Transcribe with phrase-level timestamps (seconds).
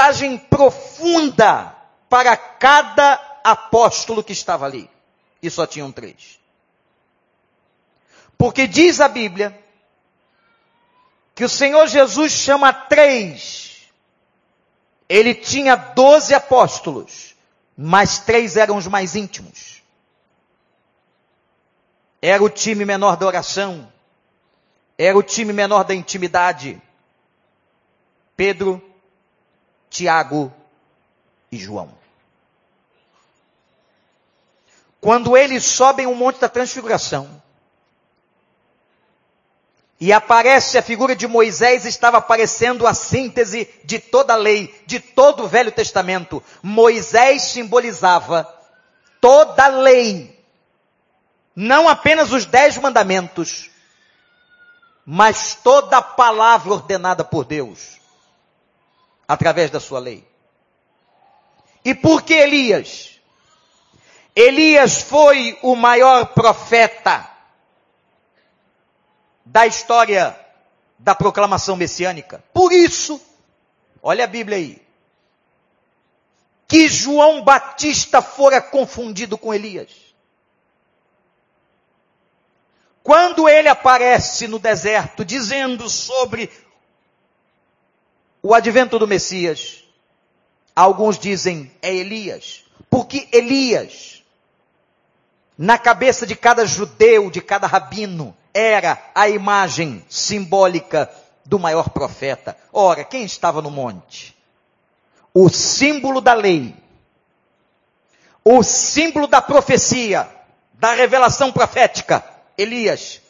[0.00, 1.76] mensagem profunda
[2.08, 4.88] para cada apóstolo que estava ali.
[5.42, 6.38] E só tinham três.
[8.38, 9.58] Porque diz a Bíblia
[11.34, 13.90] que o Senhor Jesus chama três.
[15.06, 17.34] Ele tinha doze apóstolos,
[17.76, 19.82] mas três eram os mais íntimos.
[22.22, 23.90] Era o time menor da oração,
[24.96, 26.80] era o time menor da intimidade.
[28.36, 28.89] Pedro,
[29.90, 30.54] Tiago
[31.50, 31.90] e João.
[35.00, 37.42] Quando eles sobem o monte da transfiguração,
[39.98, 44.98] e aparece a figura de Moisés, estava aparecendo a síntese de toda a lei, de
[44.98, 46.42] todo o Velho Testamento.
[46.62, 48.48] Moisés simbolizava
[49.20, 50.42] toda a lei,
[51.54, 53.70] não apenas os dez mandamentos,
[55.04, 57.99] mas toda a palavra ordenada por Deus
[59.30, 60.26] através da sua lei.
[61.84, 63.20] E por que Elias?
[64.34, 67.30] Elias foi o maior profeta
[69.46, 70.36] da história
[70.98, 72.42] da proclamação messiânica.
[72.52, 73.20] Por isso,
[74.02, 74.82] olha a Bíblia aí,
[76.66, 79.92] que João Batista fora confundido com Elias.
[83.00, 86.50] Quando ele aparece no deserto dizendo sobre
[88.42, 89.84] o advento do Messias.
[90.74, 94.22] Alguns dizem é Elias, porque Elias,
[95.58, 101.10] na cabeça de cada judeu, de cada rabino, era a imagem simbólica
[101.44, 102.56] do maior profeta.
[102.72, 104.36] Ora, quem estava no monte?
[105.34, 106.74] O símbolo da lei,
[108.44, 110.28] o símbolo da profecia,
[110.74, 112.24] da revelação profética,
[112.56, 113.20] Elias,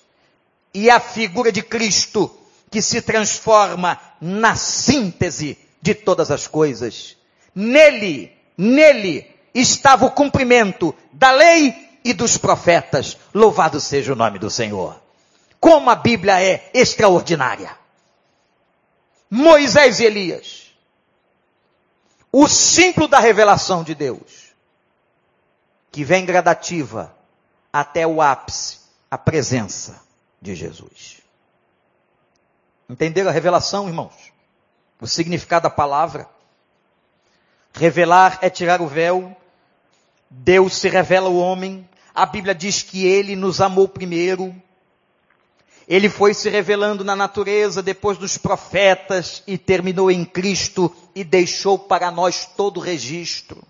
[0.73, 2.40] e a figura de Cristo,
[2.71, 7.17] que se transforma na síntese de todas as coisas.
[7.55, 13.17] Nele, nele estava o cumprimento da lei e dos profetas.
[13.35, 15.01] Louvado seja o nome do Senhor.
[15.59, 17.77] Como a Bíblia é extraordinária.
[19.29, 20.73] Moisés e Elias.
[22.33, 24.51] O símbolo da revelação de Deus.
[25.91, 27.15] Que vem gradativa
[27.73, 28.79] até o ápice,
[29.11, 30.01] a presença
[30.41, 31.20] de Jesus.
[32.91, 34.33] Entenderam a revelação, irmãos?
[35.01, 36.29] O significado da palavra.
[37.73, 39.37] Revelar é tirar o véu.
[40.29, 41.89] Deus se revela ao homem.
[42.13, 44.53] A Bíblia diz que ele nos amou primeiro.
[45.87, 51.79] Ele foi se revelando na natureza depois dos profetas e terminou em Cristo e deixou
[51.79, 53.63] para nós todo o registro.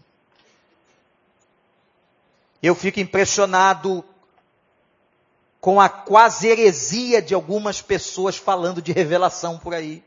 [2.63, 4.03] Eu fico impressionado
[5.61, 10.03] com a quase heresia de algumas pessoas falando de revelação por aí.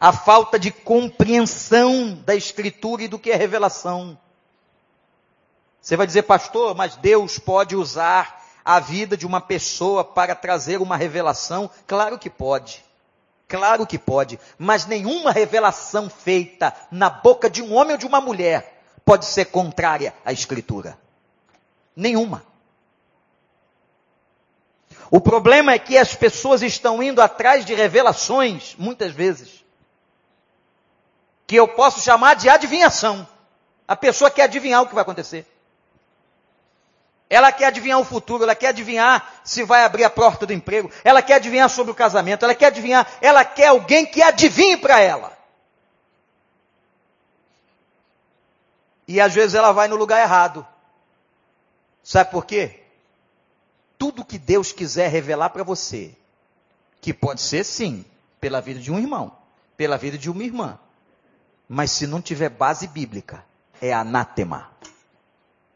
[0.00, 4.18] A falta de compreensão da Escritura e do que é revelação.
[5.80, 10.80] Você vai dizer, pastor, mas Deus pode usar a vida de uma pessoa para trazer
[10.80, 11.70] uma revelação?
[11.86, 12.84] Claro que pode.
[13.46, 14.40] Claro que pode.
[14.58, 19.46] Mas nenhuma revelação feita na boca de um homem ou de uma mulher pode ser
[19.46, 20.98] contrária à Escritura.
[21.94, 22.42] Nenhuma.
[25.10, 29.64] O problema é que as pessoas estão indo atrás de revelações, muitas vezes,
[31.46, 33.26] que eu posso chamar de adivinhação.
[33.86, 35.46] A pessoa quer adivinhar o que vai acontecer.
[37.28, 40.90] Ela quer adivinhar o futuro, ela quer adivinhar se vai abrir a porta do emprego,
[41.02, 45.00] ela quer adivinhar sobre o casamento, ela quer adivinhar, ela quer alguém que adivinhe para
[45.00, 45.36] ela.
[49.08, 50.66] E às vezes ela vai no lugar errado.
[52.02, 52.85] Sabe por quê?
[53.98, 56.14] Tudo que Deus quiser revelar para você,
[57.00, 58.04] que pode ser sim,
[58.40, 59.36] pela vida de um irmão,
[59.76, 60.78] pela vida de uma irmã,
[61.68, 63.44] mas se não tiver base bíblica,
[63.80, 64.70] é anátema.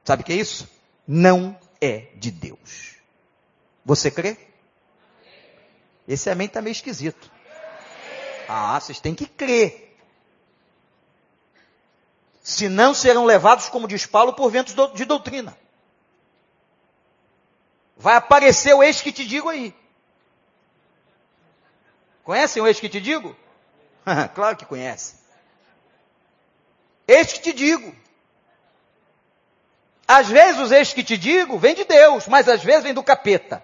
[0.04, 0.68] Sabe o que é isso?
[1.06, 2.96] Não é de Deus.
[3.84, 4.36] Você crê?
[6.06, 7.30] Esse amém está meio esquisito.
[8.48, 9.96] Ah, vocês têm que crer.
[12.42, 15.56] Senão serão levados, como diz Paulo, por ventos de doutrina.
[18.00, 19.75] Vai aparecer o ex que te digo aí.
[22.25, 23.37] Conhecem o ex que te digo?
[24.35, 25.16] claro que conhece.
[27.07, 27.95] Eis que te digo.
[30.09, 33.02] Às vezes os ex que te digo vem de Deus, mas às vezes vem do
[33.02, 33.62] capeta.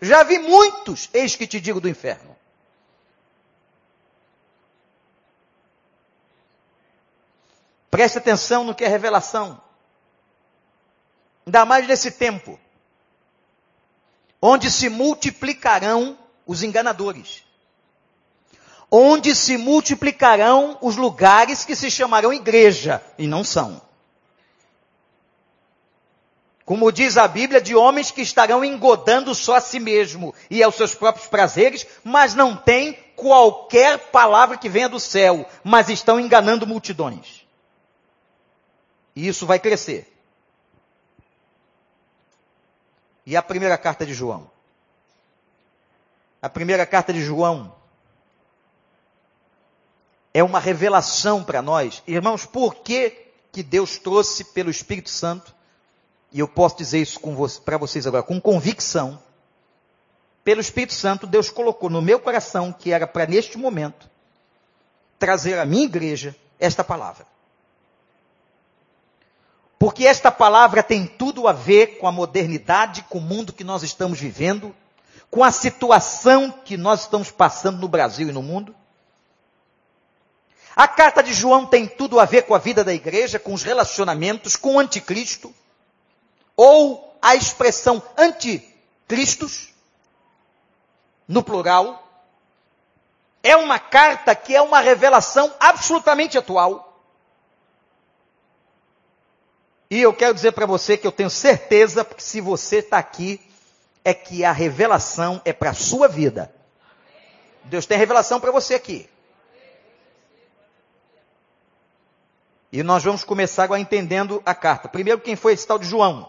[0.00, 2.36] Já vi muitos ex que te digo do inferno.
[7.90, 9.65] Preste atenção no que é revelação.
[11.46, 12.58] Ainda mais nesse tempo,
[14.42, 17.44] onde se multiplicarão os enganadores.
[18.88, 23.82] onde se multiplicarão os lugares que se chamarão igreja, e não são.
[26.64, 30.74] Como diz a Bíblia, de homens que estarão engodando só a si mesmo e aos
[30.74, 36.66] seus próprios prazeres, mas não têm qualquer palavra que venha do céu, mas estão enganando
[36.66, 37.46] multidões.
[39.14, 40.15] E isso vai crescer.
[43.26, 44.48] E a primeira carta de João?
[46.40, 47.74] A primeira carta de João
[50.32, 52.02] é uma revelação para nós.
[52.06, 55.56] Irmãos, por que, que Deus trouxe pelo Espírito Santo
[56.32, 57.20] e eu posso dizer isso
[57.64, 59.18] para vocês agora com convicção,
[60.44, 64.08] pelo Espírito Santo, Deus colocou no meu coração que era para neste momento
[65.18, 67.26] trazer à minha igreja esta palavra.
[69.78, 73.82] Porque esta palavra tem tudo a ver com a modernidade, com o mundo que nós
[73.82, 74.74] estamos vivendo,
[75.30, 78.74] com a situação que nós estamos passando no Brasil e no mundo.
[80.74, 83.62] A carta de João tem tudo a ver com a vida da igreja, com os
[83.62, 85.54] relacionamentos, com o anticristo
[86.56, 89.74] ou a expressão anticristos,
[91.28, 92.02] no plural,
[93.42, 96.85] é uma carta que é uma revelação absolutamente atual.
[99.90, 103.40] E eu quero dizer para você que eu tenho certeza, porque se você está aqui,
[104.04, 106.52] é que a revelação é para a sua vida.
[107.64, 109.08] Deus tem revelação para você aqui.
[112.72, 114.88] E nós vamos começar agora entendendo a carta.
[114.88, 116.28] Primeiro, quem foi esse tal de João?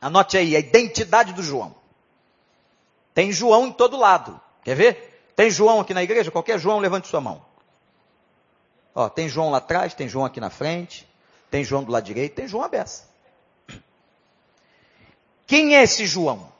[0.00, 1.74] Anote aí, a identidade do João.
[3.14, 4.40] Tem João em todo lado.
[4.64, 5.32] Quer ver?
[5.36, 6.30] Tem João aqui na igreja?
[6.30, 7.44] Qualquer João, levante sua mão.
[8.94, 11.08] Ó, tem João lá atrás, tem João aqui na frente,
[11.50, 13.08] tem João do lado direito, tem João Abessa.
[15.46, 16.50] Quem é esse João?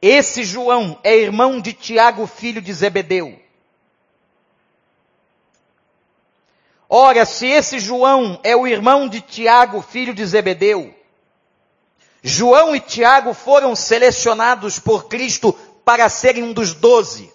[0.00, 3.40] Esse João é irmão de Tiago, filho de Zebedeu.
[6.88, 10.94] Ora, se esse João é o irmão de Tiago, filho de Zebedeu,
[12.22, 15.52] João e Tiago foram selecionados por Cristo
[15.84, 17.32] para serem um dos doze.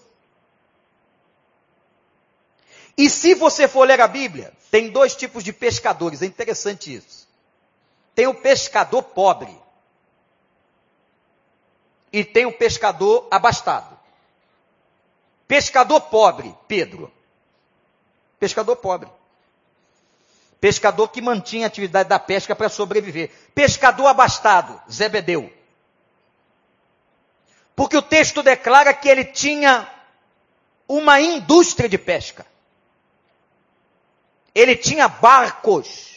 [2.97, 7.27] E se você for ler a Bíblia, tem dois tipos de pescadores, é interessante isso.
[8.15, 9.55] Tem o pescador pobre
[12.11, 13.95] e tem o pescador abastado.
[15.47, 17.11] Pescador pobre, Pedro.
[18.39, 19.09] Pescador pobre.
[20.59, 23.31] Pescador que mantinha a atividade da pesca para sobreviver.
[23.53, 25.53] Pescador abastado, Zebedeu.
[27.75, 29.87] Porque o texto declara que ele tinha
[30.87, 32.43] uma indústria de pesca.
[34.57, 36.15] Ele tinha barcos.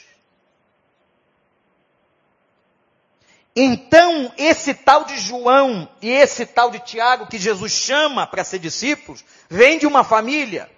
[3.55, 8.59] Então, esse tal de João e esse tal de Tiago, que Jesus chama para ser
[8.59, 10.71] discípulos, vem de uma família,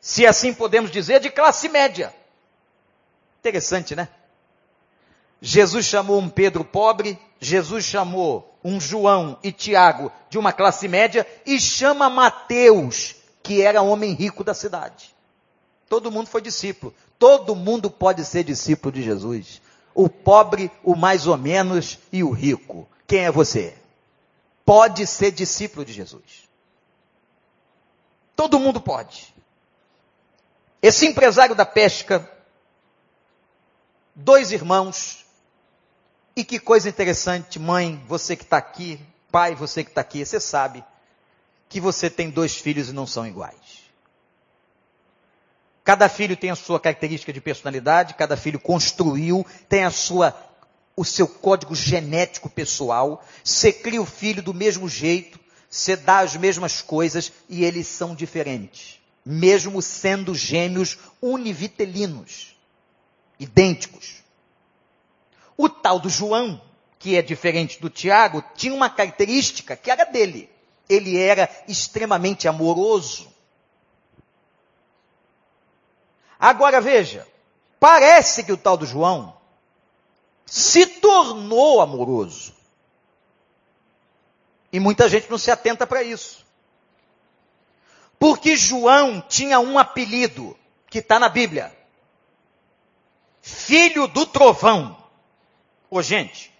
[0.00, 2.14] se assim podemos dizer, de classe média.
[3.40, 4.08] Interessante, né?
[5.42, 11.26] Jesus chamou um Pedro pobre, Jesus chamou um João e Tiago de uma classe média
[11.44, 15.17] e chama Mateus, que era homem rico da cidade.
[15.88, 16.94] Todo mundo foi discípulo.
[17.18, 19.60] Todo mundo pode ser discípulo de Jesus.
[19.94, 22.88] O pobre, o mais ou menos e o rico.
[23.06, 23.76] Quem é você?
[24.64, 26.48] Pode ser discípulo de Jesus.
[28.36, 29.34] Todo mundo pode.
[30.80, 32.30] Esse empresário da pesca
[34.18, 35.24] dois irmãos.
[36.36, 40.38] E que coisa interessante, mãe, você que está aqui, pai, você que está aqui, você
[40.38, 40.84] sabe
[41.68, 43.77] que você tem dois filhos e não são iguais.
[45.88, 50.36] Cada filho tem a sua característica de personalidade, cada filho construiu, tem a sua,
[50.94, 53.24] o seu código genético pessoal.
[53.42, 58.14] Você cria o filho do mesmo jeito, você dá as mesmas coisas e eles são
[58.14, 62.54] diferentes, mesmo sendo gêmeos univitelinos
[63.40, 64.16] idênticos.
[65.56, 66.60] O tal do João,
[66.98, 70.50] que é diferente do Tiago, tinha uma característica que era dele.
[70.86, 73.37] Ele era extremamente amoroso.
[76.38, 77.26] Agora veja,
[77.80, 79.36] parece que o tal do João
[80.46, 82.54] se tornou amoroso.
[84.72, 86.44] E muita gente não se atenta para isso.
[88.18, 90.56] Porque João tinha um apelido
[90.88, 91.76] que está na Bíblia
[93.48, 94.96] filho do trovão.
[95.90, 96.52] Ô gente,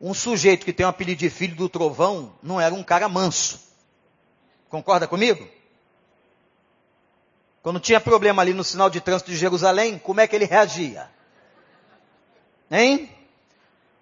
[0.00, 3.60] um sujeito que tem um apelido de filho do trovão não era um cara manso.
[4.68, 5.48] Concorda comigo?
[7.62, 11.10] Quando tinha problema ali no sinal de trânsito de Jerusalém, como é que ele reagia?
[12.70, 13.10] Hein?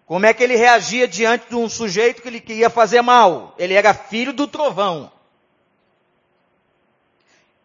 [0.07, 3.55] Como é que ele reagia diante de um sujeito que ele queria fazer mal?
[3.59, 5.11] Ele era filho do trovão.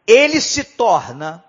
[0.05, 1.43] Ele se torna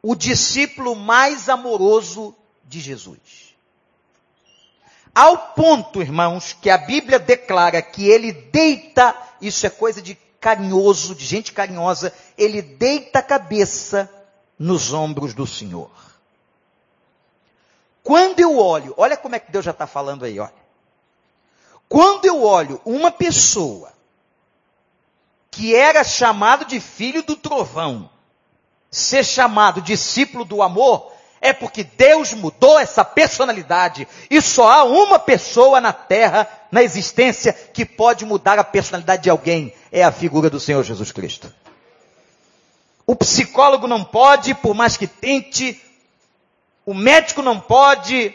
[0.00, 3.54] o discípulo mais amoroso de Jesus.
[5.14, 11.14] Ao ponto, irmãos, que a Bíblia declara que ele deita, isso é coisa de carinhoso,
[11.14, 14.10] de gente carinhosa, ele deita a cabeça
[14.58, 15.90] nos ombros do Senhor.
[18.02, 20.54] Quando eu olho, olha como é que Deus já está falando aí, olha.
[21.88, 23.92] Quando eu olho uma pessoa
[25.50, 28.10] que era chamado de filho do trovão,
[28.90, 34.06] ser chamado discípulo do amor, é porque Deus mudou essa personalidade.
[34.30, 39.30] E só há uma pessoa na terra, na existência, que pode mudar a personalidade de
[39.30, 39.72] alguém.
[39.90, 41.52] É a figura do Senhor Jesus Cristo.
[43.06, 45.80] O psicólogo não pode, por mais que tente,
[46.84, 48.34] o médico não pode,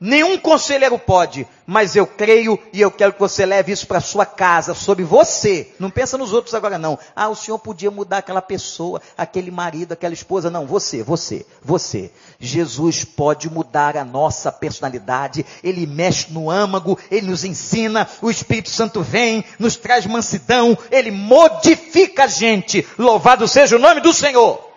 [0.00, 4.26] Nenhum conselheiro pode, mas eu creio e eu quero que você leve isso para sua
[4.26, 5.72] casa, sobre você.
[5.78, 6.98] Não pensa nos outros agora não.
[7.14, 10.50] Ah, o senhor podia mudar aquela pessoa, aquele marido, aquela esposa.
[10.50, 12.10] Não, você, você, você.
[12.40, 15.46] Jesus pode mudar a nossa personalidade.
[15.62, 21.12] Ele mexe no âmago, ele nos ensina, o Espírito Santo vem, nos traz mansidão, ele
[21.12, 22.86] modifica a gente.
[22.98, 24.70] Louvado seja o nome do Senhor.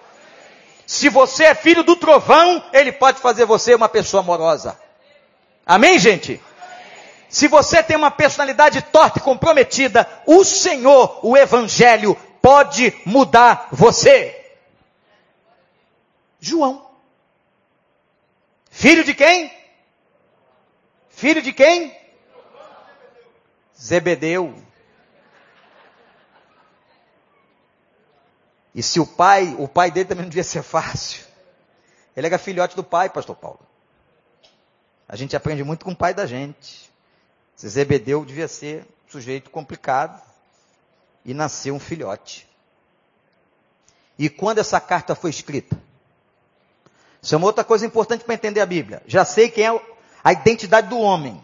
[0.85, 4.86] Se você é filho do trovão, ele pode fazer você uma pessoa amorosa.
[5.67, 6.41] Amém, gente?
[7.27, 14.55] Se você tem uma personalidade torta e comprometida, o Senhor, o Evangelho, pode mudar você.
[16.39, 16.89] João.
[18.71, 19.51] Filho de quem?
[21.09, 21.93] Filho de quem?
[23.77, 24.55] Zebedeu.
[28.73, 31.25] E se o pai, o pai dele também não devia ser fácil.
[32.15, 33.66] Ele era filhote do pai, pastor Paulo.
[35.07, 36.91] A gente aprende muito com o pai da gente.
[37.59, 40.21] Zebedeu devia ser um sujeito complicado
[41.23, 42.47] e nasceu um filhote.
[44.19, 45.79] E quando essa carta foi escrita?
[47.21, 49.01] Isso é uma outra coisa importante para entender a Bíblia.
[49.07, 49.81] Já sei quem é
[50.23, 51.41] a identidade do homem.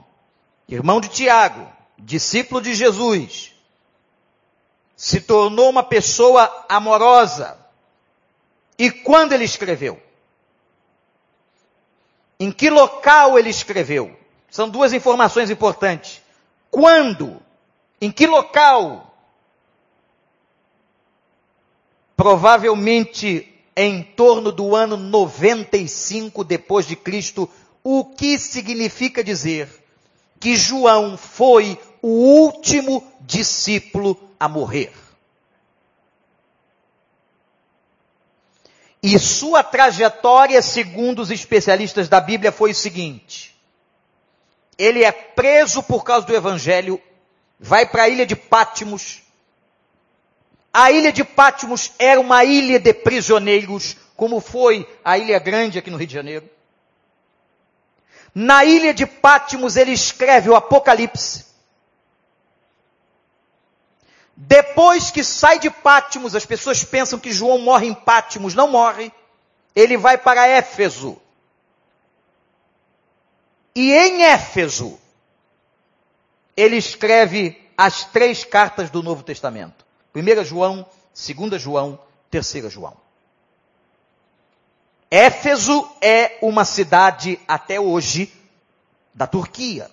[0.68, 3.54] Irmão de Tiago, discípulo de Jesus.
[4.96, 7.58] Se tornou uma pessoa amorosa.
[8.78, 10.02] E quando ele escreveu?
[12.44, 14.14] Em que local ele escreveu?
[14.52, 16.22] São duas informações importantes.
[16.70, 17.42] Quando?
[18.02, 19.16] Em que local?
[22.18, 27.50] Provavelmente em torno do ano 95 depois de Cristo,
[27.82, 29.70] o que significa dizer
[30.38, 34.92] que João foi o último discípulo a morrer.
[39.06, 43.54] E sua trajetória, segundo os especialistas da Bíblia, foi o seguinte:
[44.78, 47.02] ele é preso por causa do evangelho,
[47.60, 49.22] vai para a ilha de Pátimos.
[50.72, 55.92] A ilha de Pátimos era uma ilha de prisioneiros, como foi a Ilha Grande aqui
[55.92, 56.50] no Rio de Janeiro.
[58.34, 61.53] Na ilha de Pátimos ele escreve o Apocalipse.
[64.46, 69.12] Depois que sai de Pátimos, as pessoas pensam que João morre em Pátimos, não morre.
[69.74, 71.18] Ele vai para Éfeso.
[73.74, 75.00] E em Éfeso,
[76.58, 79.86] ele escreve as três cartas do Novo Testamento.
[80.14, 81.98] 1 João, 2 João,
[82.30, 82.98] 3 João.
[85.10, 88.32] Éfeso é uma cidade até hoje
[89.14, 89.90] da Turquia.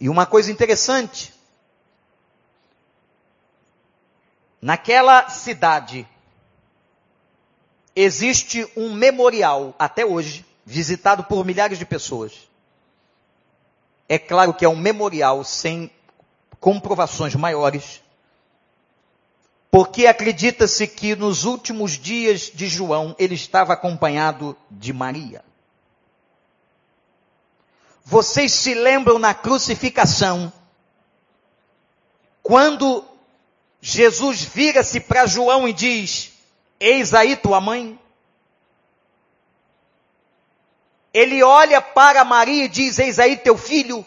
[0.00, 1.37] E uma coisa interessante,
[4.60, 6.06] Naquela cidade
[7.94, 12.48] existe um memorial até hoje, visitado por milhares de pessoas.
[14.08, 15.90] É claro que é um memorial sem
[16.60, 18.02] comprovações maiores,
[19.70, 25.44] porque acredita-se que nos últimos dias de João ele estava acompanhado de Maria.
[28.04, 30.52] Vocês se lembram na crucificação,
[32.42, 33.04] quando
[33.80, 36.32] Jesus vira-se para João e diz:
[36.80, 37.98] Eis aí tua mãe.
[41.12, 44.04] Ele olha para Maria e diz: Eis aí teu filho.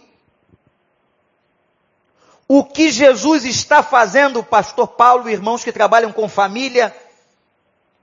[2.47, 6.93] O que Jesus está fazendo, pastor Paulo irmãos que trabalham com família,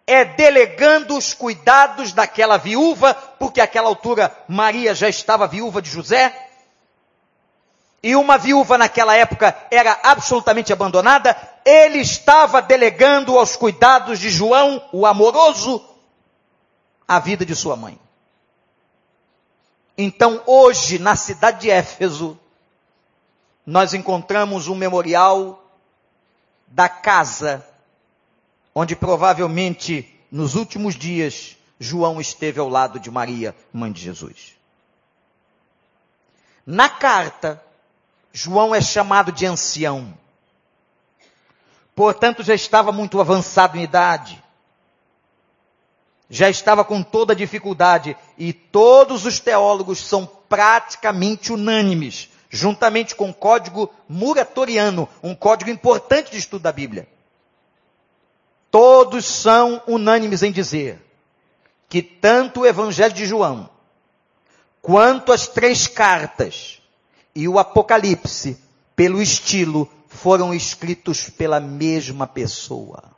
[0.06, 6.47] é delegando os cuidados daquela viúva, porque àquela altura Maria já estava viúva de José,
[8.02, 14.82] e uma viúva naquela época era absolutamente abandonada, ele estava delegando aos cuidados de João,
[14.92, 15.84] o amoroso,
[17.06, 17.98] a vida de sua mãe.
[19.96, 22.38] Então, hoje, na cidade de Éfeso,
[23.66, 25.62] nós encontramos um memorial
[26.68, 27.66] da casa
[28.74, 34.54] onde provavelmente nos últimos dias João esteve ao lado de Maria, mãe de Jesus.
[36.64, 37.62] Na carta,
[38.32, 40.16] João é chamado de ancião.
[41.94, 44.42] Portanto, já estava muito avançado em idade.
[46.30, 48.16] Já estava com toda a dificuldade.
[48.36, 56.30] E todos os teólogos são praticamente unânimes, juntamente com o código muratoriano, um código importante
[56.30, 57.08] de estudo da Bíblia.
[58.70, 61.02] Todos são unânimes em dizer
[61.88, 63.68] que tanto o Evangelho de João,
[64.82, 66.77] quanto as três cartas
[67.38, 68.60] e o Apocalipse,
[68.96, 73.12] pelo estilo, foram escritos pela mesma pessoa.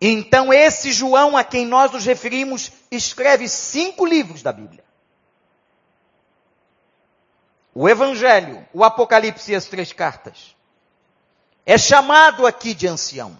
[0.00, 4.84] Então, esse João a quem nós nos referimos escreve cinco livros da Bíblia:
[7.74, 10.54] o Evangelho, o Apocalipse e as três cartas.
[11.66, 13.36] É chamado aqui de ancião.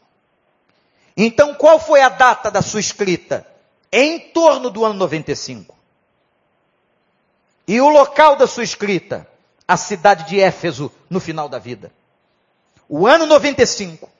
[1.16, 3.46] Então, qual foi a data da sua escrita?
[3.92, 5.79] Em torno do ano 95.
[7.70, 9.30] E o local da sua escrita?
[9.70, 11.92] a cidade de Éfeso no final da vida.
[12.88, 14.10] O ano 95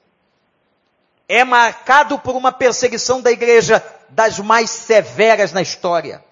[1.27, 6.23] é marcado por uma perseguição da igreja das mais severas na história.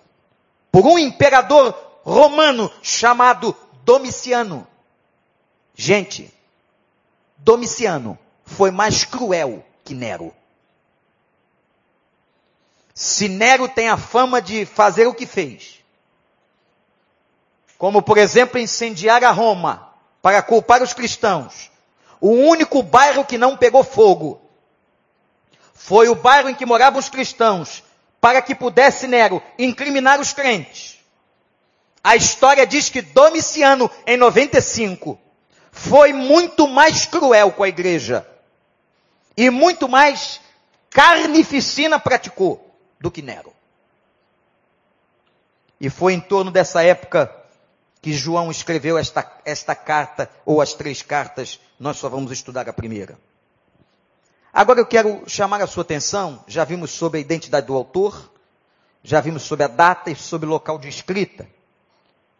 [0.71, 3.53] Por um imperador romano chamado
[3.83, 4.65] Domiciano.
[5.75, 6.33] Gente,
[7.37, 10.33] Domiciano foi mais cruel que Nero.
[12.93, 15.78] Se Nero tem a fama de fazer o que fez,
[17.79, 21.71] como por exemplo incendiar a Roma para culpar os cristãos.
[22.19, 24.41] O único bairro que não pegou fogo
[25.73, 27.81] foi o bairro em que moravam os cristãos,
[28.19, 30.99] para que pudesse Nero incriminar os crentes.
[32.03, 35.17] A história diz que Domiciano, em 95,
[35.71, 38.27] foi muito mais cruel com a igreja
[39.37, 40.41] e muito mais
[40.89, 43.53] carnificina praticou do que Nero.
[45.79, 47.38] E foi em torno dessa época
[48.01, 52.73] que João escreveu esta, esta carta, ou as três cartas, nós só vamos estudar a
[52.73, 53.17] primeira.
[54.53, 58.31] Agora eu quero chamar a sua atenção, já vimos sobre a identidade do autor,
[59.03, 61.47] já vimos sobre a data e sobre o local de escrita.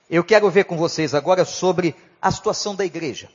[0.10, 3.30] Eu quero ver com vocês agora sobre a situação da igreja.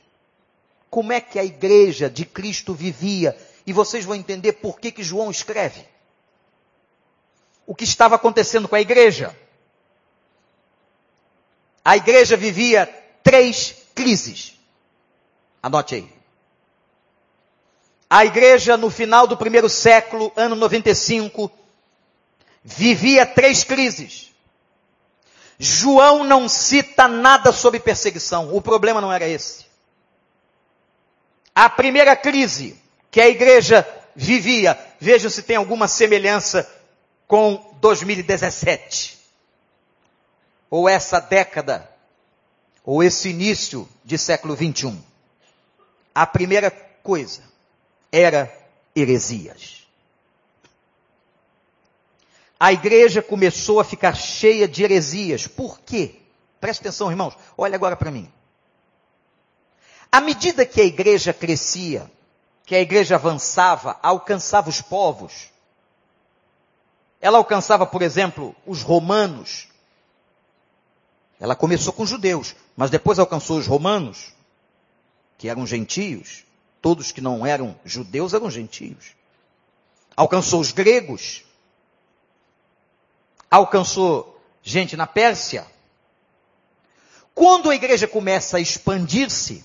[0.89, 3.35] Como é que a igreja de Cristo vivia?
[3.65, 5.85] E vocês vão entender por que, que João escreve.
[7.65, 9.35] O que estava acontecendo com a igreja?
[11.85, 12.89] A igreja vivia
[13.21, 14.59] três crises.
[15.61, 16.15] Anote aí.
[18.09, 21.51] A igreja, no final do primeiro século, ano 95,
[22.63, 24.33] vivia três crises.
[25.59, 28.55] João não cita nada sobre perseguição.
[28.55, 29.65] O problema não era esse.
[31.53, 36.67] A primeira crise que a igreja vivia, vejam se tem alguma semelhança
[37.27, 39.24] com 2017
[40.75, 41.89] ou essa década,
[42.83, 45.01] ou esse início de século 21?
[46.13, 47.43] A primeira coisa
[48.11, 48.53] era
[48.93, 49.87] heresias.
[52.59, 55.47] A igreja começou a ficar cheia de heresias.
[55.47, 56.19] Por quê?
[56.59, 57.37] Presta atenção, irmãos.
[57.57, 58.29] Olha agora para mim.
[60.11, 62.11] À medida que a igreja crescia,
[62.65, 65.53] que a igreja avançava, alcançava os povos,
[67.21, 69.69] ela alcançava, por exemplo, os romanos,
[71.39, 74.33] ela começou com judeus, mas depois alcançou os romanos,
[75.37, 76.43] que eram gentios.
[76.81, 79.15] Todos que não eram judeus eram gentios.
[80.15, 81.43] Alcançou os gregos.
[83.49, 85.65] Alcançou gente na Pérsia.
[87.33, 89.63] Quando a igreja começa a expandir-se,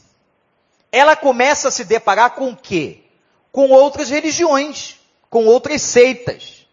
[0.91, 3.05] ela começa a se deparar com o quê?
[3.53, 4.97] Com outras religiões,
[5.29, 6.67] com outras seitas.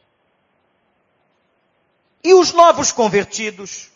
[2.23, 3.91] E os novos convertidos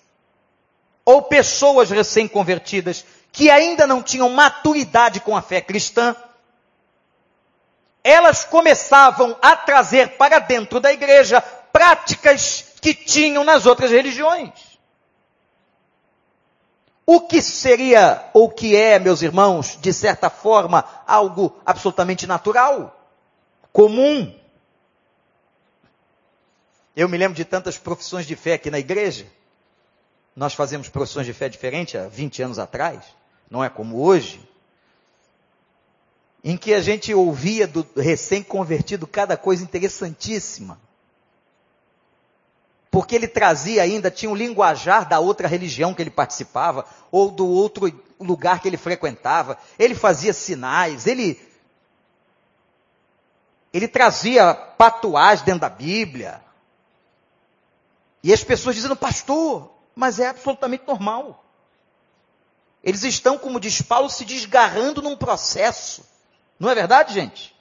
[1.05, 6.15] ou pessoas recém-convertidas que ainda não tinham maturidade com a fé cristã,
[8.03, 14.51] elas começavam a trazer para dentro da igreja práticas que tinham nas outras religiões.
[17.05, 22.97] O que seria, ou que é, meus irmãos, de certa forma, algo absolutamente natural,
[23.71, 24.33] comum.
[26.95, 29.27] Eu me lembro de tantas profissões de fé aqui na igreja,
[30.35, 33.03] nós fazemos profissões de fé diferente há 20 anos atrás,
[33.49, 34.39] não é como hoje,
[36.43, 40.79] em que a gente ouvia do recém-convertido cada coisa interessantíssima.
[42.89, 47.47] porque ele trazia ainda, tinha um linguajar da outra religião que ele participava, ou do
[47.47, 47.89] outro
[48.19, 49.57] lugar que ele frequentava.
[49.79, 51.39] Ele fazia sinais, ele.
[53.73, 56.41] Ele trazia patuais dentro da Bíblia.
[58.21, 61.43] E as pessoas dizendo, pastor, mas é absolutamente normal.
[62.83, 66.03] Eles estão, como diz Paulo, se desgarrando num processo.
[66.59, 67.55] Não é verdade, gente?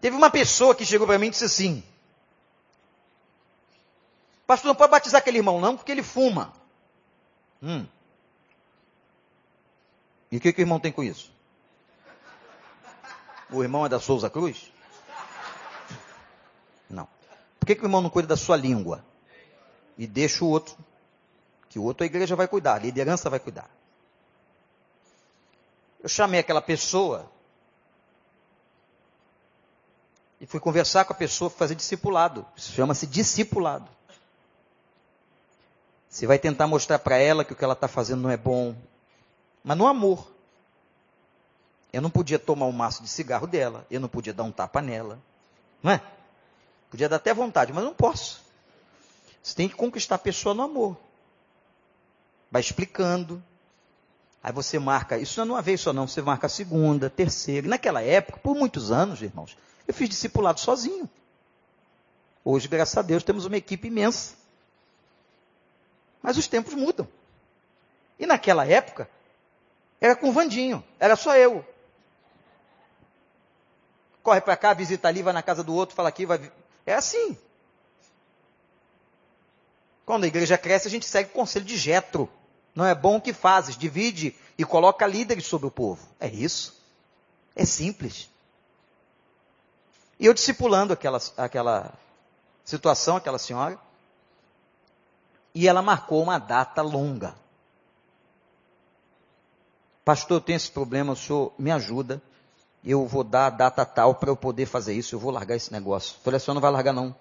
[0.00, 1.82] Teve uma pessoa que chegou para mim e disse assim:
[4.46, 6.52] Pastor, não pode batizar aquele irmão, não, porque ele fuma.
[7.62, 7.86] Hum.
[10.30, 11.32] E o que, que o irmão tem com isso?
[13.50, 14.70] O irmão é da Souza Cruz?
[17.66, 19.04] Por que, que o irmão não cuida da sua língua?
[19.98, 20.76] E deixa o outro,
[21.68, 23.68] que o outro a igreja vai cuidar, a liderança vai cuidar.
[26.00, 27.28] Eu chamei aquela pessoa
[30.40, 32.46] e fui conversar com a pessoa, fazer discipulado.
[32.56, 33.88] Isso chama-se discipulado.
[36.08, 38.76] Você vai tentar mostrar para ela que o que ela está fazendo não é bom.
[39.64, 40.24] Mas no amor.
[41.92, 43.84] Eu não podia tomar um maço de cigarro dela.
[43.90, 45.18] Eu não podia dar um tapa nela.
[45.82, 46.15] Não é?
[46.90, 48.40] Podia dar até vontade, mas não posso.
[49.42, 50.96] Você tem que conquistar a pessoa no amor.
[52.50, 53.42] Vai explicando.
[54.42, 57.66] Aí você marca, isso não é uma vez só não, você marca a segunda, terceira.
[57.66, 59.56] E naquela época, por muitos anos, irmãos,
[59.88, 61.08] eu fiz discipulado sozinho.
[62.44, 64.34] Hoje, graças a Deus, temos uma equipe imensa.
[66.22, 67.08] Mas os tempos mudam.
[68.18, 69.10] E naquela época,
[70.00, 71.64] era com o Vandinho, era só eu.
[74.22, 76.52] Corre para cá, visita ali, vai na casa do outro, fala aqui, vai.
[76.86, 77.36] É assim.
[80.06, 82.30] Quando a igreja cresce, a gente segue o conselho de Jetro.
[82.74, 86.06] Não é bom o que fazes, divide e coloca líderes sobre o povo.
[86.20, 86.80] É isso.
[87.56, 88.30] É simples.
[90.18, 91.92] E eu discipulando aquela, aquela
[92.64, 93.78] situação, aquela senhora,
[95.54, 97.34] e ela marcou uma data longa.
[100.04, 102.22] Pastor, eu tenho esse problema, o senhor me ajuda.
[102.86, 105.72] Eu vou dar a data tal para eu poder fazer isso, eu vou largar esse
[105.72, 106.14] negócio.
[106.18, 107.12] Eu falei, a senhora não vai largar não.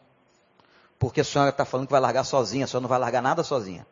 [0.99, 3.43] Porque a senhora está falando que vai largar sozinha, a senhora não vai largar nada
[3.43, 3.85] sozinha.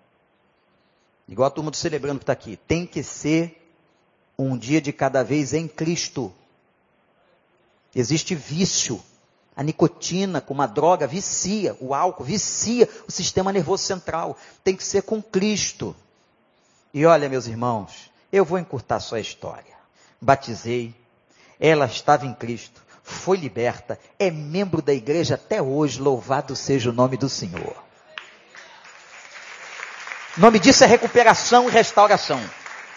[1.27, 2.57] Igual a turma do celebrando que está aqui.
[2.57, 3.59] Tem que ser
[4.37, 6.31] um dia de cada vez em Cristo.
[7.95, 9.01] Existe vício.
[9.55, 14.37] A nicotina, como uma droga, vicia, o álcool vicia o sistema nervoso central.
[14.63, 15.95] Tem que ser com Cristo.
[16.93, 19.73] E olha, meus irmãos, eu vou encurtar sua história.
[20.21, 20.95] Batizei,
[21.63, 26.93] ela estava em Cristo, foi liberta, é membro da igreja até hoje, louvado seja o
[26.93, 27.73] nome do Senhor.
[30.37, 32.41] O nome disso é recuperação e restauração.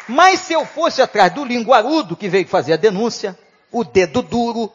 [0.09, 3.38] Mas se eu fosse atrás do linguarudo que veio fazer a denúncia,
[3.70, 4.72] o dedo duro,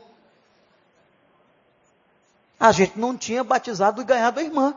[2.57, 4.73] a gente não tinha batizado e ganhado a irmã.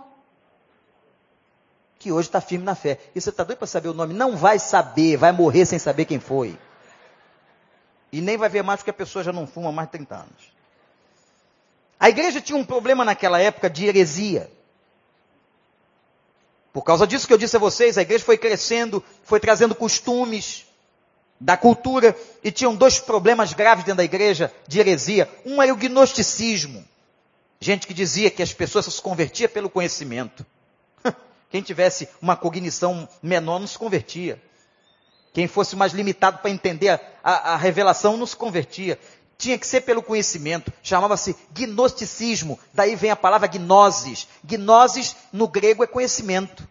[2.00, 2.98] Que hoje está firme na fé.
[3.14, 4.12] E você está doido para saber o nome?
[4.12, 6.58] Não vai saber, vai morrer sem saber quem foi.
[8.14, 10.14] E nem vai ver mais porque a pessoa já não fuma há mais de 30
[10.14, 10.54] anos.
[11.98, 14.48] A igreja tinha um problema naquela época de heresia.
[16.72, 20.64] Por causa disso que eu disse a vocês, a igreja foi crescendo, foi trazendo costumes
[21.40, 25.28] da cultura, e tinham dois problemas graves dentro da igreja de heresia.
[25.44, 26.84] Um era o gnosticismo.
[27.58, 30.46] Gente que dizia que as pessoas se convertiam pelo conhecimento.
[31.50, 34.40] Quem tivesse uma cognição menor não se convertia.
[35.34, 38.96] Quem fosse mais limitado para entender a, a, revelação não se convertia.
[39.36, 40.72] Tinha que ser pelo conhecimento.
[40.80, 42.56] Chamava-se gnosticismo.
[42.72, 44.28] Daí vem a palavra gnosis.
[44.44, 46.66] Gnosis no grego é conhecimento.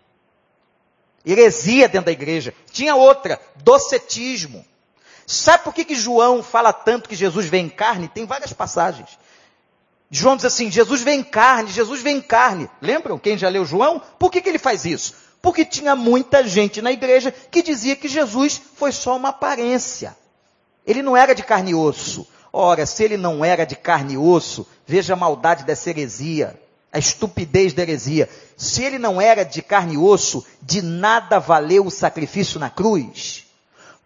[1.26, 2.54] Heresia dentro da igreja.
[2.71, 4.65] Tinha outra, docetismo.
[5.28, 8.08] Sabe por que, que João fala tanto que Jesus vem em carne?
[8.08, 9.19] Tem várias passagens.
[10.10, 12.69] João diz assim: Jesus vem em carne, Jesus vem em carne.
[12.82, 14.02] Lembram quem já leu João?
[14.17, 15.15] Por que, que ele faz isso?
[15.43, 20.15] Porque tinha muita gente na igreja que dizia que Jesus foi só uma aparência.
[20.88, 22.25] Ele não era de carne e osso.
[22.51, 26.58] Ora, se ele não era de carne e osso, veja a maldade dessa heresia,
[26.93, 28.29] a estupidez da heresia.
[28.56, 33.45] Se ele não era de carne e osso, de nada valeu o sacrifício na cruz.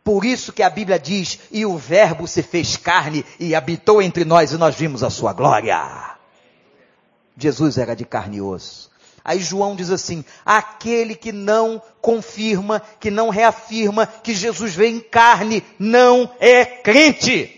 [0.04, 4.26] Por isso que a Bíblia diz: e o Verbo se fez carne e habitou entre
[4.26, 6.16] nós e nós vimos a sua glória.
[7.38, 8.90] Jesus era de carne e osso.
[9.28, 15.00] Aí João diz assim: aquele que não confirma, que não reafirma que Jesus veio em
[15.02, 17.54] carne, não é crente.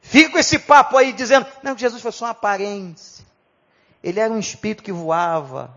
[0.00, 3.22] Fica esse papo aí dizendo: não, Jesus foi só uma aparência.
[4.02, 5.70] Ele era um espírito que voava,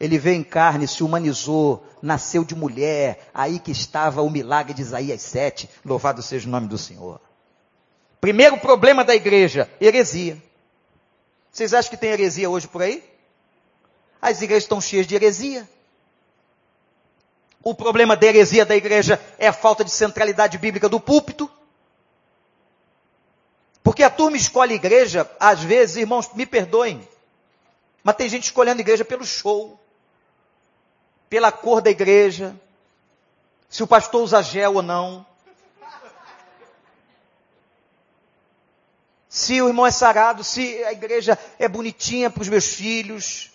[0.00, 4.82] ele veio em carne, se humanizou, nasceu de mulher, aí que estava o milagre de
[4.82, 5.70] Isaías 7.
[5.84, 7.20] Louvado seja o nome do Senhor.
[8.20, 10.49] Primeiro problema da igreja, heresia.
[11.52, 13.02] Vocês acham que tem heresia hoje por aí?
[14.20, 15.68] As igrejas estão cheias de heresia.
[17.62, 21.50] O problema da heresia da igreja é a falta de centralidade bíblica do púlpito.
[23.82, 27.06] Porque a turma escolhe igreja, às vezes, irmãos, me perdoem,
[28.02, 29.78] mas tem gente escolhendo igreja pelo show,
[31.28, 32.54] pela cor da igreja,
[33.68, 35.26] se o pastor usa gel ou não.
[39.30, 43.52] Se o irmão é sarado, se a igreja é bonitinha para os meus filhos.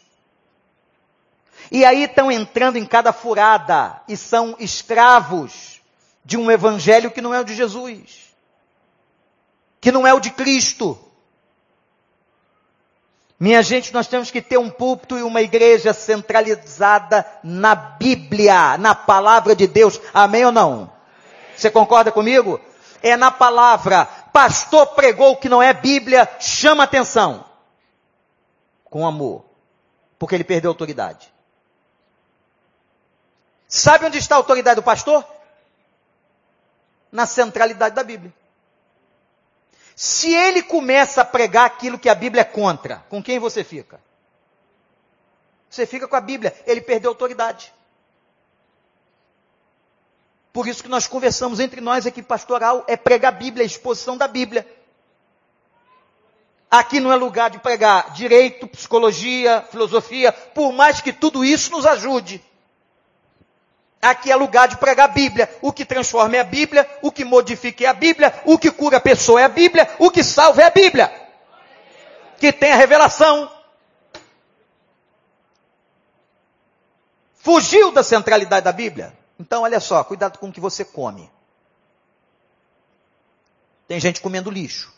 [1.70, 5.82] E aí estão entrando em cada furada e são escravos
[6.24, 8.34] de um evangelho que não é o de Jesus,
[9.82, 10.98] que não é o de Cristo.
[13.38, 18.96] Minha gente, nós temos que ter um púlpito e uma igreja centralizada na Bíblia, na
[18.96, 20.00] palavra de Deus.
[20.14, 20.90] Amém ou não?
[21.54, 22.62] Você concorda comigo?
[23.06, 24.06] É na palavra.
[24.34, 27.46] Pastor pregou o que não é Bíblia, chama atenção.
[28.86, 29.46] Com amor.
[30.18, 31.32] Porque ele perdeu autoridade.
[33.68, 35.24] Sabe onde está a autoridade do pastor?
[37.12, 38.34] Na centralidade da Bíblia.
[39.96, 44.02] Se ele começa a pregar aquilo que a Bíblia é contra, com quem você fica?
[45.70, 47.72] Você fica com a Bíblia, ele perdeu autoridade.
[50.56, 54.16] Por isso que nós conversamos entre nós aqui, pastoral, é pregar a Bíblia, a exposição
[54.16, 54.66] da Bíblia.
[56.72, 61.86] Aqui não é lugar de pregar direito, psicologia, filosofia, por mais que tudo isso nos
[61.86, 62.42] ajude.
[64.02, 65.54] Aqui é lugar de pregar a Bíblia.
[65.62, 68.96] O que transforma é a Bíblia, o que modifica é a Bíblia, o que cura
[68.96, 71.14] a pessoa é a Bíblia, o que salva é a Bíblia.
[72.40, 73.52] Que tem a revelação.
[77.34, 79.25] Fugiu da centralidade da Bíblia?
[79.40, 81.30] Então, olha só, cuidado com o que você come.
[83.88, 84.94] Tem gente comendo lixo.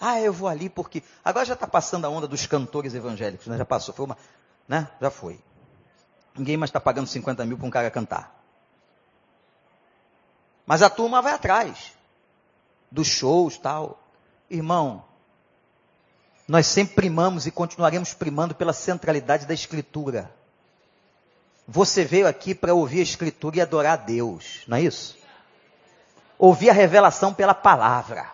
[0.00, 1.02] Ah, eu vou ali porque.
[1.24, 3.58] Agora já está passando a onda dos cantores evangélicos, né?
[3.58, 4.16] Já passou, foi uma.
[4.66, 4.88] Né?
[5.00, 5.40] Já foi.
[6.36, 8.38] Ninguém mais está pagando 50 mil para um cara cantar.
[10.64, 11.92] Mas a turma vai atrás
[12.90, 13.98] dos shows tal.
[14.48, 15.04] Irmão,
[16.46, 20.34] nós sempre primamos e continuaremos primando pela centralidade da Escritura.
[21.70, 25.18] Você veio aqui para ouvir a Escritura e adorar a Deus, não é isso?
[26.38, 28.32] Ouvir a revelação pela palavra.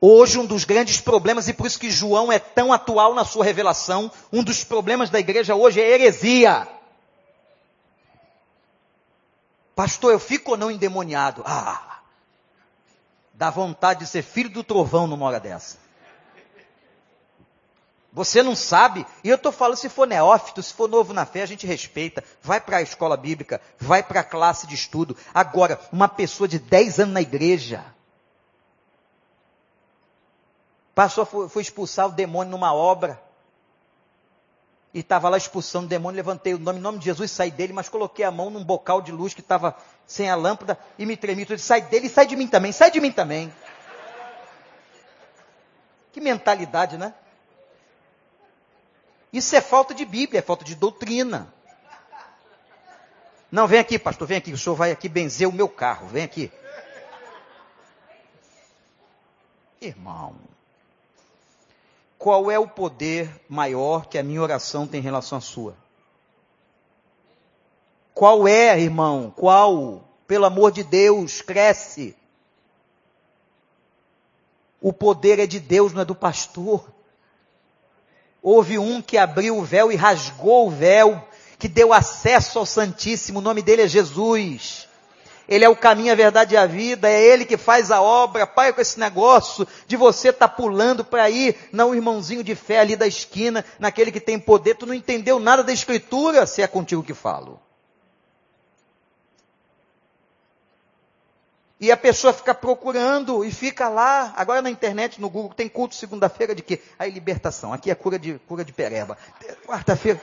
[0.00, 3.44] Hoje, um dos grandes problemas, e por isso que João é tão atual na sua
[3.44, 6.66] revelação, um dos problemas da igreja hoje é heresia.
[9.76, 11.44] Pastor, eu fico ou não endemoniado?
[11.46, 12.00] Ah,
[13.32, 15.85] dá vontade de ser filho do trovão numa hora dessa.
[18.16, 21.42] Você não sabe, e eu estou falando, se for neófito, se for novo na fé,
[21.42, 22.24] a gente respeita.
[22.42, 25.14] Vai para a escola bíblica, vai para a classe de estudo.
[25.34, 27.84] Agora, uma pessoa de 10 anos na igreja,
[30.94, 33.20] Passou, foi, foi expulsar o demônio numa obra.
[34.94, 37.74] E estava lá expulsando o demônio, levantei o nome, em nome de Jesus, saí dele,
[37.74, 41.18] mas coloquei a mão num bocal de luz que estava sem a lâmpada e me
[41.18, 41.44] tremi.
[41.44, 43.52] Disse, sai dele sai de mim também, sai de mim também.
[46.14, 47.12] Que mentalidade, né?
[49.36, 51.52] Isso é falta de Bíblia, é falta de doutrina.
[53.52, 56.24] Não, vem aqui, pastor, vem aqui, o senhor vai aqui benzer o meu carro, vem
[56.24, 56.50] aqui.
[59.78, 60.36] Irmão,
[62.16, 65.76] qual é o poder maior que a minha oração tem em relação à sua?
[68.14, 69.30] Qual é, irmão?
[69.36, 70.02] Qual?
[70.26, 72.16] Pelo amor de Deus, cresce.
[74.80, 76.95] O poder é de Deus, não é do pastor.
[78.48, 81.20] Houve um que abriu o véu e rasgou o véu,
[81.58, 84.86] que deu acesso ao Santíssimo, o nome dele é Jesus.
[85.48, 88.46] Ele é o caminho, a verdade e a vida, é Ele que faz a obra.
[88.46, 92.78] Pai, com esse negócio de você estar tá pulando para ir, não, irmãozinho de fé
[92.78, 96.68] ali da esquina, naquele que tem poder, tu não entendeu nada da Escritura, se é
[96.68, 97.60] contigo que falo.
[101.78, 104.32] E a pessoa fica procurando e fica lá.
[104.36, 106.82] Agora na internet, no Google, tem culto segunda-feira de quê?
[106.98, 107.72] Aí libertação.
[107.72, 109.18] Aqui é cura de, cura de pereba.
[109.66, 110.20] Quarta-feira.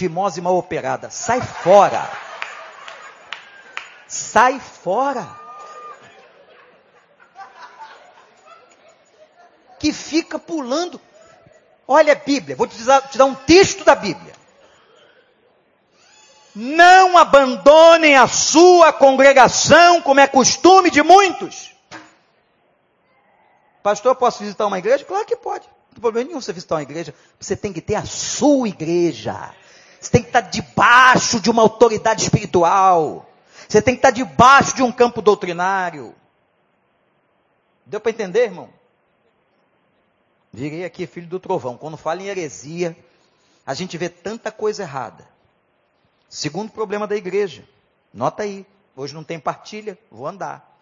[0.00, 1.10] fimose mal operada.
[1.10, 2.08] Sai fora.
[4.08, 5.28] Sai fora.
[9.78, 10.98] Que fica pulando.
[11.86, 14.32] Olha a Bíblia, vou te dar, te dar um texto da Bíblia.
[16.54, 21.70] Não abandonem a sua congregação, como é costume de muitos.
[23.82, 25.04] Pastor, posso visitar uma igreja?
[25.04, 25.66] Claro que pode.
[25.66, 27.14] Não tem problema nenhum você visitar uma igreja.
[27.38, 29.54] Você tem que ter a sua igreja.
[30.00, 33.30] Você tem que estar debaixo de uma autoridade espiritual.
[33.68, 36.14] Você tem que estar debaixo de um campo doutrinário.
[37.86, 38.68] Deu para entender, irmão?
[40.52, 41.76] Virei aqui filho do trovão.
[41.76, 42.96] Quando fala em heresia,
[43.64, 45.29] a gente vê tanta coisa errada.
[46.30, 47.64] Segundo problema da igreja.
[48.14, 48.64] Nota aí.
[48.94, 50.78] Hoje não tem partilha, vou andar.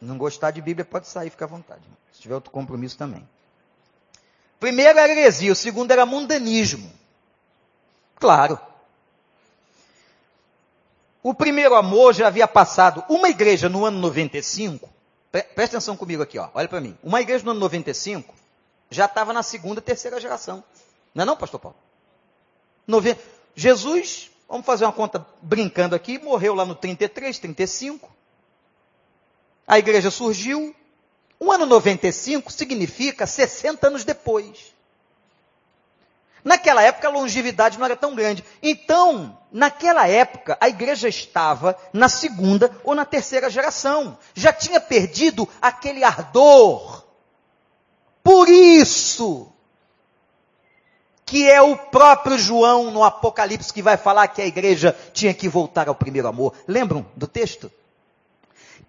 [0.00, 1.82] Não gostar de Bíblia, pode sair, fica à vontade.
[2.12, 3.28] Se tiver outro compromisso também.
[4.58, 6.90] Primeiro era heresia, o segundo era mundanismo.
[8.16, 8.58] Claro.
[11.22, 13.04] O primeiro amor já havia passado.
[13.08, 14.88] Uma igreja no ano 95,
[15.32, 16.96] pre presta atenção comigo aqui, ó, olha para mim.
[17.02, 18.34] Uma igreja no ano 95
[18.90, 20.62] já estava na segunda, terceira geração.
[21.14, 21.76] Não é não, pastor Paulo?
[22.86, 23.16] Noven...
[23.60, 28.10] Jesus, vamos fazer uma conta brincando aqui, morreu lá no 33, 35.
[29.66, 30.74] A igreja surgiu.
[31.38, 34.74] O ano 95 significa 60 anos depois.
[36.42, 38.42] Naquela época a longevidade não era tão grande.
[38.62, 44.16] Então, naquela época, a igreja estava na segunda ou na terceira geração.
[44.32, 47.04] Já tinha perdido aquele ardor.
[48.22, 49.52] Por isso,
[51.30, 55.48] que é o próprio João no Apocalipse que vai falar que a igreja tinha que
[55.48, 56.52] voltar ao primeiro amor.
[56.66, 57.70] Lembram do texto?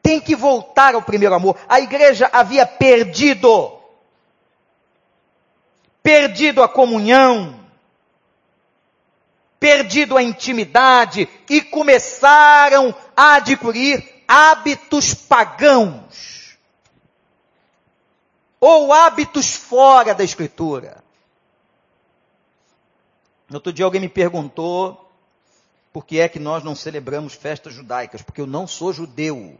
[0.02, 1.56] Tem que voltar ao primeiro amor.
[1.70, 3.78] A igreja havia perdido
[6.02, 7.60] perdido a comunhão,
[9.60, 16.58] perdido a intimidade e começaram a adquirir hábitos pagãos
[18.60, 21.01] ou hábitos fora da escritura.
[23.52, 25.12] No outro dia alguém me perguntou
[25.92, 29.58] por que é que nós não celebramos festas judaicas, porque eu não sou judeu.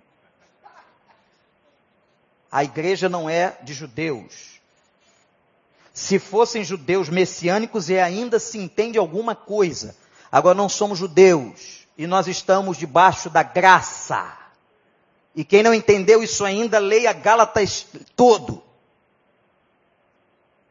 [2.50, 4.62] A igreja não é de judeus.
[5.94, 9.94] Se fossem judeus messiânicos, e ainda se entende alguma coisa.
[10.32, 14.38] Agora não somos judeus e nós estamos debaixo da graça.
[15.36, 17.86] E quem não entendeu isso ainda, leia Gálatas
[18.16, 18.64] todo.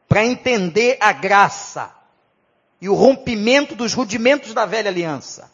[0.09, 2.00] Para entender a graça
[2.81, 5.51] e o rompimento dos rudimentos da velha aliança.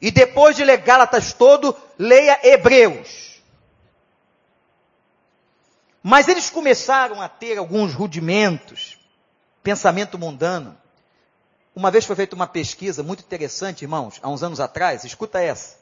[0.00, 3.40] E depois de ler Gálatas todo, leia Hebreus.
[6.02, 8.98] Mas eles começaram a ter alguns rudimentos,
[9.62, 10.76] pensamento mundano.
[11.74, 15.76] Uma vez foi feita uma pesquisa muito interessante, irmãos, há uns anos atrás, escuta essa.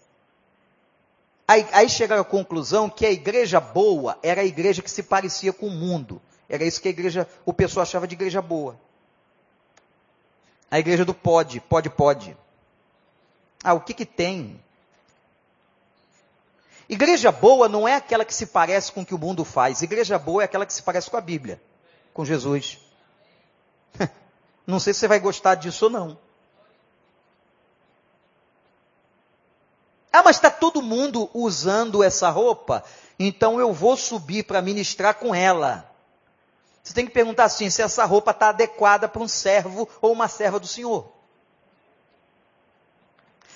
[1.47, 5.53] Aí, aí chegaram à conclusão que a igreja boa era a igreja que se parecia
[5.53, 6.21] com o mundo.
[6.49, 8.81] Era isso que a igreja, o pessoal achava de igreja boa.
[10.75, 12.37] A igreja do pode, pode, pode.
[13.63, 14.61] Ah, o que que tem?
[16.89, 19.83] Igreja boa não é aquela que se parece com o que o mundo faz.
[19.83, 21.63] Igreja boa é aquela que se parece com a Bíblia,
[22.13, 22.81] com Jesus.
[24.67, 26.19] Não sei se você vai gostar disso ou não.
[30.13, 32.83] Ah, mas está todo mundo usando essa roupa,
[33.17, 35.94] então eu vou subir para ministrar com ela.
[36.85, 40.29] Você tem que perguntar assim: se essa roupa está adequada para um servo ou uma
[40.29, 41.11] serva do Senhor.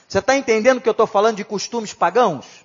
[0.09, 2.65] Você está entendendo que eu estou falando de costumes pagãos?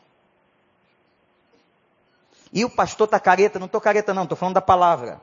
[2.53, 5.19] E o pastor está careta, não estou careta não, estou falando da palavra.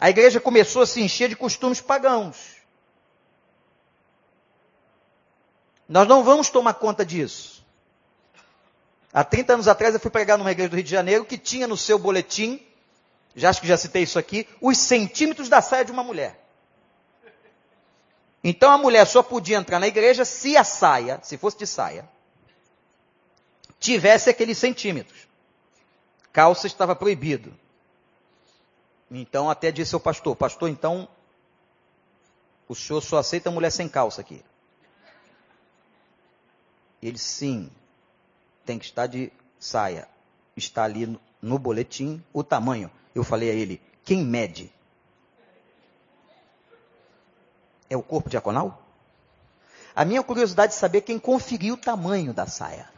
[0.00, 2.56] A igreja começou a se encher de costumes pagãos.
[5.88, 7.64] Nós não vamos tomar conta disso.
[9.12, 11.68] Há 30 anos atrás eu fui pregar numa igreja do Rio de Janeiro que tinha
[11.68, 12.60] no seu boletim,
[13.34, 16.40] já acho que já citei isso aqui, os centímetros da saia de uma mulher.
[18.42, 22.08] Então a mulher só podia entrar na igreja se a saia, se fosse de saia,
[23.80, 25.24] tivesse aqueles centímetros
[26.34, 27.56] calça estava proibido.
[29.08, 31.08] Então até disse ao pastor, pastor, então
[32.68, 34.44] o senhor só aceita mulher sem calça aqui.
[37.00, 37.70] Ele sim,
[38.66, 40.08] tem que estar de saia.
[40.56, 42.90] Está ali no, boletim o tamanho.
[43.14, 44.72] Eu falei a ele, quem mede?
[47.88, 48.82] É o corpo diaconal?
[49.94, 52.88] A minha curiosidade é saber quem conferiu o tamanho da saia.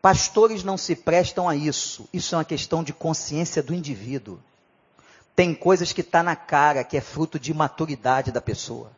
[0.00, 2.08] Pastores não se prestam a isso.
[2.12, 4.40] Isso é uma questão de consciência do indivíduo.
[5.36, 8.90] Tem coisas que está na cara, que é fruto de maturidade da pessoa.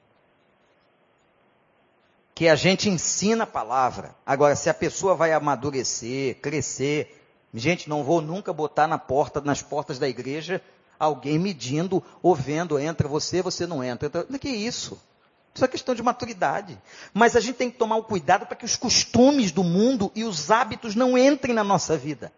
[2.34, 4.14] Que a gente ensina a palavra.
[4.24, 7.23] Agora, se a pessoa vai amadurecer, crescer,
[7.54, 10.60] gente, não vou nunca botar na porta, nas portas da igreja,
[10.98, 14.10] alguém medindo ou vendo, entra você, você não entra.
[14.40, 15.00] Que é isso?
[15.54, 16.76] Isso é questão de maturidade.
[17.12, 20.24] Mas a gente tem que tomar o cuidado para que os costumes do mundo e
[20.24, 22.32] os hábitos não entrem na nossa vida.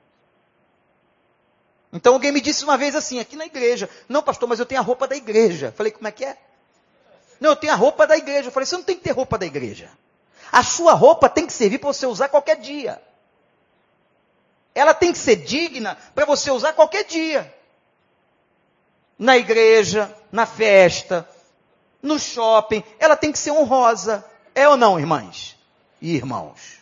[1.92, 4.82] Então alguém me disse uma vez assim, aqui na igreja, não pastor, mas eu tenho
[4.82, 5.72] a roupa da igreja.
[5.74, 6.36] Falei, como é que é?
[7.40, 8.48] Não, eu tenho a roupa da igreja.
[8.48, 9.90] Eu falei, você não tem que ter roupa da igreja.
[10.52, 13.00] A sua roupa tem que servir para você usar qualquer dia.
[14.76, 17.50] Ela tem que ser digna para você usar qualquer dia.
[19.18, 21.26] Na igreja, na festa,
[22.02, 24.22] no shopping, ela tem que ser honrosa.
[24.54, 25.56] É ou não, irmãs
[25.98, 26.76] e irmãos?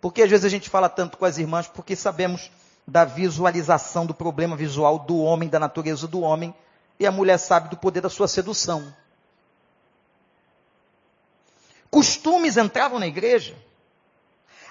[0.00, 2.50] Porque às vezes a gente fala tanto com as irmãs porque sabemos
[2.86, 6.54] da visualização do problema visual do homem, da natureza do homem,
[6.98, 8.94] e a mulher sabe do poder da sua sedução.
[11.90, 13.54] Costumes entravam na igreja.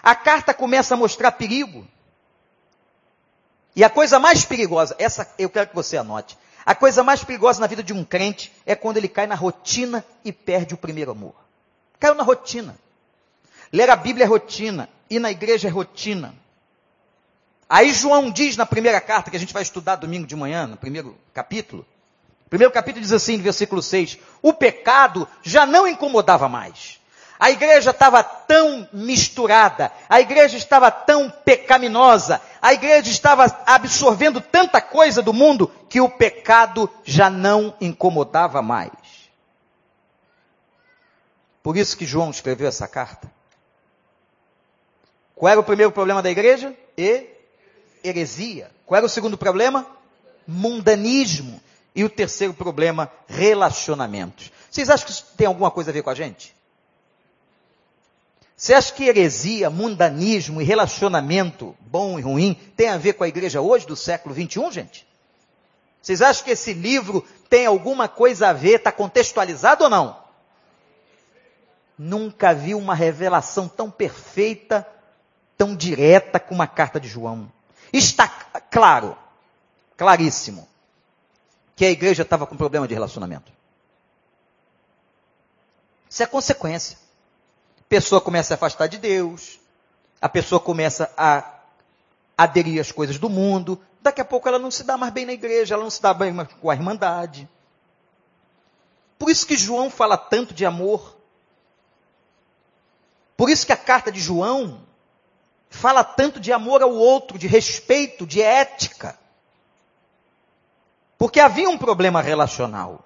[0.02, 1.88] A carta começa a mostrar perigo.
[3.76, 6.38] E a coisa mais perigosa, essa eu quero que você anote.
[6.66, 10.04] A coisa mais perigosa na vida de um crente é quando ele cai na rotina
[10.26, 11.36] e perde o primeiro amor.
[12.00, 12.78] Caiu na rotina.
[13.72, 16.36] Ler a Bíblia é rotina, ir na igreja é rotina.
[17.70, 20.78] Aí João diz na primeira carta que a gente vai estudar domingo de manhã, no
[20.78, 21.86] primeiro capítulo.
[22.46, 27.00] O primeiro capítulo diz assim, no versículo 6: O pecado já não incomodava mais.
[27.40, 34.82] A igreja estava tão misturada, a igreja estava tão pecaminosa, a igreja estava absorvendo tanta
[34.82, 38.92] coisa do mundo que o pecado já não incomodava mais.
[41.62, 43.32] Por isso que João escreveu essa carta.
[45.36, 46.74] Qual era o primeiro problema da igreja?
[46.98, 47.28] E
[48.04, 48.72] heresia.
[48.86, 49.86] Qual era o segundo problema?
[50.48, 51.62] Mundanismo.
[51.94, 54.52] E o terceiro problema, relacionamentos.
[54.72, 56.57] Vocês acham que isso tem alguma coisa a ver com a gente?
[58.58, 63.28] Você acha que heresia, mundanismo e relacionamento bom e ruim tem a ver com a
[63.28, 65.08] igreja hoje, do século 21, gente?
[66.02, 70.18] Vocês acham que esse livro tem alguma coisa a ver, está contextualizado ou não?
[71.96, 74.88] Nunca vi uma revelação tão perfeita,
[75.56, 77.52] tão direta como a carta de João.
[77.94, 79.16] Está claro,
[79.96, 80.68] claríssimo,
[81.76, 83.52] que a igreja estava com problema de relacionamento.
[86.10, 87.07] Isso é consequência
[87.90, 89.60] pessoa começa a afastar de Deus,
[90.22, 91.54] a pessoa começa a
[92.38, 95.34] aderir às coisas do mundo, daqui a pouco ela não se dá mais bem na
[95.34, 97.50] igreja, ela não se dá bem com a irmandade.
[99.18, 101.18] Por isso que João fala tanto de amor.
[103.36, 104.82] Por isso que a carta de João
[105.70, 109.18] fala tanto de amor ao outro, de respeito, de ética.
[111.18, 113.04] Porque havia um problema relacional.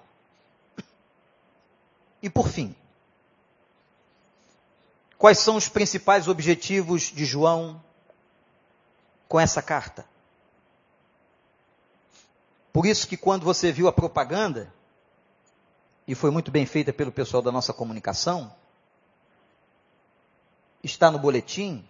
[2.22, 2.74] E por fim,
[5.22, 7.80] Quais são os principais objetivos de João
[9.28, 10.04] com essa carta?
[12.72, 14.74] Por isso que quando você viu a propaganda,
[16.08, 18.52] e foi muito bem feita pelo pessoal da nossa comunicação,
[20.82, 21.88] está no boletim,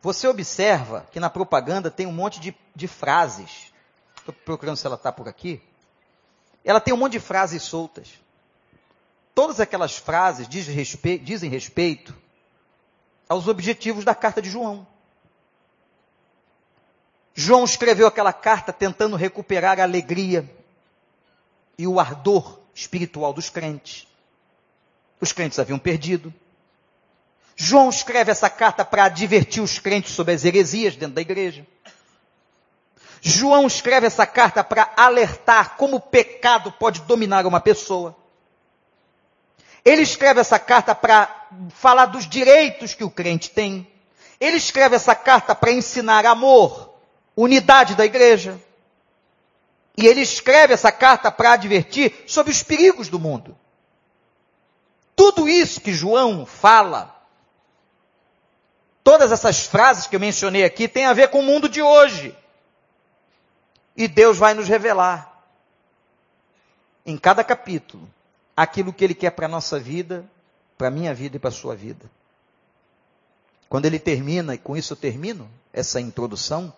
[0.00, 3.72] você observa que na propaganda tem um monte de, de frases.
[4.16, 5.60] Estou procurando se ela está por aqui.
[6.64, 8.20] Ela tem um monte de frases soltas
[9.40, 12.14] todas aquelas frases dizem respeito, dizem respeito
[13.26, 14.86] aos objetivos da carta de João.
[17.34, 20.44] João escreveu aquela carta tentando recuperar a alegria
[21.78, 24.06] e o ardor espiritual dos crentes.
[25.18, 26.34] Os crentes haviam perdido.
[27.56, 31.66] João escreve essa carta para advertir os crentes sobre as heresias dentro da igreja.
[33.22, 38.20] João escreve essa carta para alertar como o pecado pode dominar uma pessoa.
[39.84, 43.90] Ele escreve essa carta para falar dos direitos que o crente tem.
[44.38, 46.94] Ele escreve essa carta para ensinar amor,
[47.36, 48.60] unidade da igreja.
[49.96, 53.56] E ele escreve essa carta para advertir sobre os perigos do mundo.
[55.16, 57.14] Tudo isso que João fala,
[59.04, 62.36] todas essas frases que eu mencionei aqui, tem a ver com o mundo de hoje.
[63.96, 65.28] E Deus vai nos revelar
[67.04, 68.08] em cada capítulo
[68.62, 70.28] aquilo que Ele quer para a nossa vida,
[70.76, 72.10] para a minha vida e para a sua vida.
[73.70, 76.72] Quando ele termina, e com isso eu termino essa introdução,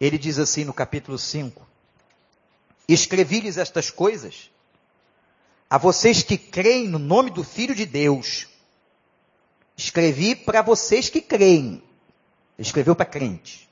[0.00, 1.64] ele diz assim no capítulo 5:
[2.88, 4.50] Escrevi-lhes estas coisas
[5.68, 8.48] a vocês que creem no nome do Filho de Deus.
[9.76, 11.82] Escrevi para vocês que creem.
[12.58, 13.68] Escreveu para crente.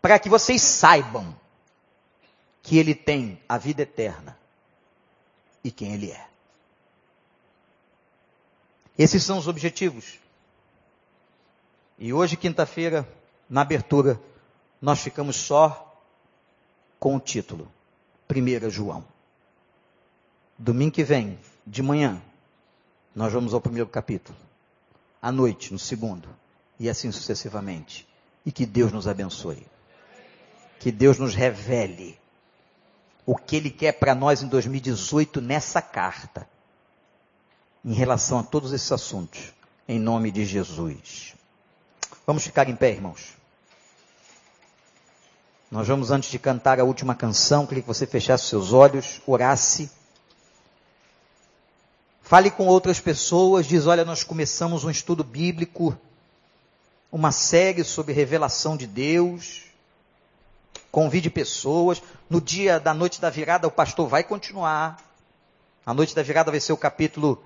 [0.00, 1.34] Para que vocês saibam
[2.62, 4.43] que ele tem a vida eterna
[5.64, 6.28] e quem Ele é.
[8.96, 10.20] Esses são os objetivos.
[11.98, 13.08] E hoje, quinta-feira,
[13.48, 14.20] na abertura,
[14.80, 15.98] nós ficamos só
[17.00, 17.66] com o título:
[18.30, 19.04] 1 João.
[20.56, 22.22] Domingo que vem, de manhã,
[23.14, 24.38] nós vamos ao primeiro capítulo.
[25.20, 26.28] À noite, no segundo.
[26.78, 28.06] E assim sucessivamente.
[28.44, 29.66] E que Deus nos abençoe.
[30.78, 32.18] Que Deus nos revele
[33.26, 36.48] o que ele quer para nós em 2018 nessa carta,
[37.84, 39.52] em relação a todos esses assuntos,
[39.88, 41.34] em nome de Jesus.
[42.26, 43.34] Vamos ficar em pé, irmãos.
[45.70, 49.90] Nós vamos, antes de cantar a última canção, queria que você fechasse seus olhos, orasse.
[52.22, 55.96] Fale com outras pessoas, diz: Olha, nós começamos um estudo bíblico,
[57.10, 59.64] uma série sobre revelação de Deus.
[60.90, 62.02] Convide pessoas.
[62.28, 65.02] No dia da noite da virada, o pastor vai continuar.
[65.84, 67.42] A noite da virada vai ser o capítulo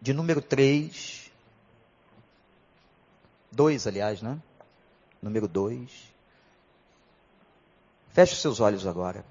[0.00, 1.30] de número 3.
[3.50, 4.38] 2, aliás, né?
[5.20, 5.90] Número 2.
[8.12, 9.24] Feche seus olhos agora.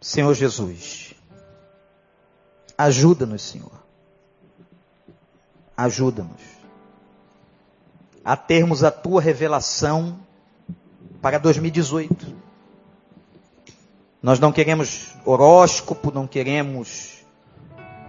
[0.00, 1.12] Senhor Jesus,
[2.76, 3.82] ajuda-nos, Senhor.
[5.76, 6.57] Ajuda-nos
[8.28, 10.18] a termos a tua revelação
[11.22, 12.36] para 2018.
[14.22, 17.24] Nós não queremos horóscopo, não queremos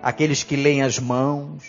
[0.03, 1.63] aqueles que leem as mãos,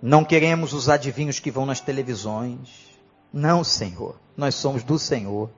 [0.00, 2.96] não queremos os adivinhos que vão nas televisões.
[3.32, 4.14] Não, Senhor.
[4.36, 5.50] Nós somos do Senhor.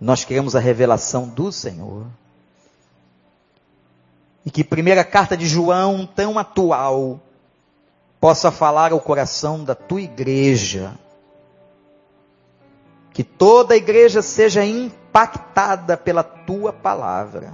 [0.00, 2.06] Nós queremos a revelação do Senhor.
[4.46, 7.20] E que primeira carta de João, tão atual,
[8.24, 10.94] possa falar ao coração da tua igreja.
[13.12, 17.52] Que toda a igreja seja impactada pela tua palavra.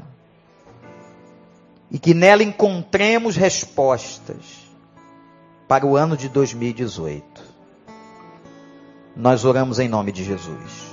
[1.90, 4.70] E que nela encontremos respostas
[5.66, 7.24] para o ano de 2018.
[9.16, 10.89] Nós oramos em nome de Jesus.